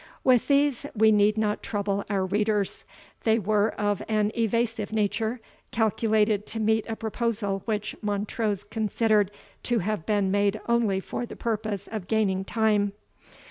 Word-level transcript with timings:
With 0.23 0.47
these 0.47 0.87
we 0.95 1.11
need 1.11 1.37
not 1.37 1.61
trouble 1.61 2.03
our 2.09 2.25
readers. 2.25 2.85
They 3.23 3.37
were 3.37 3.69
of 3.79 4.01
an 4.07 4.31
evasive 4.35 4.91
nature, 4.91 5.39
calculated 5.69 6.47
to 6.47 6.59
meet 6.59 6.89
a 6.89 6.95
proposal 6.95 7.61
which 7.65 7.95
Montrose 8.01 8.63
considered 8.63 9.29
to 9.61 9.77
have 9.77 10.07
been 10.07 10.31
made 10.31 10.59
only 10.67 11.01
for 11.01 11.27
the 11.27 11.35
purpose 11.35 11.87
of 11.87 12.07
gaining 12.07 12.43
time. 12.45 12.93